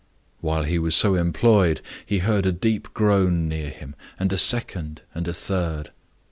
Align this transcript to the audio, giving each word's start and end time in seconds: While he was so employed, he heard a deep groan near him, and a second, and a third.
While 0.39 0.63
he 0.63 0.79
was 0.79 0.95
so 0.95 1.13
employed, 1.13 1.79
he 2.03 2.17
heard 2.17 2.47
a 2.47 2.51
deep 2.51 2.91
groan 2.91 3.47
near 3.47 3.69
him, 3.69 3.93
and 4.17 4.33
a 4.33 4.37
second, 4.39 5.03
and 5.13 5.27
a 5.27 5.31
third. 5.35 5.91